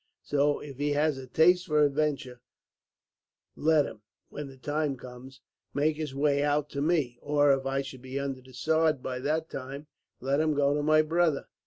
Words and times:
So, 0.23 0.59
if 0.61 0.79
he 0.79 0.93
has 0.93 1.19
a 1.19 1.27
taste 1.27 1.67
for 1.67 1.85
adventure 1.85 2.41
let 3.55 3.85
him, 3.85 4.01
when 4.29 4.47
the 4.47 4.57
time 4.57 4.97
comes, 4.97 5.41
make 5.75 5.97
his 5.97 6.15
way 6.15 6.41
out 6.43 6.71
to 6.71 6.81
me; 6.81 7.19
or 7.21 7.53
if 7.53 7.67
I 7.67 7.83
should 7.83 8.01
be 8.01 8.19
under 8.19 8.41
the 8.41 8.55
sod 8.55 9.03
by 9.03 9.19
that 9.19 9.47
time, 9.47 9.85
let 10.19 10.39
him 10.39 10.55
go 10.55 10.73
to 10.73 10.81
my 10.81 11.03
brother. 11.03 11.45